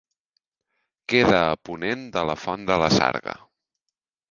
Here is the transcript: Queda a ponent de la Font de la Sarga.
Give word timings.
Queda 1.13 1.41
a 1.51 1.59
ponent 1.69 2.03
de 2.17 2.25
la 2.31 2.37
Font 2.47 2.67
de 2.73 2.81
la 2.85 2.91
Sarga. 2.97 3.39